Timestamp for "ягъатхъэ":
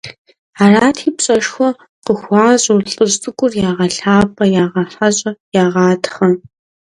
5.63-6.29